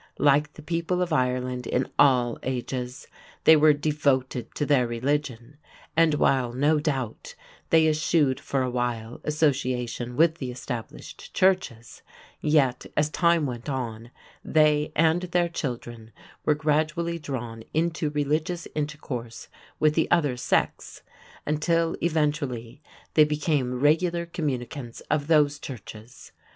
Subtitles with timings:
[0.17, 3.05] Like the people of Ireland in all ages,
[3.43, 5.57] they were devoted to their religion,
[5.95, 7.35] and while, no doubt,
[7.69, 12.01] they eschewed for a while association with the established churches,
[12.41, 14.09] yet, as time went on,
[14.43, 16.11] they and their children
[16.45, 19.49] were gradually drawn into religious intercourse
[19.79, 21.03] with the other sects,
[21.45, 22.81] until eventually
[23.13, 26.31] they became regular communicants of those churches.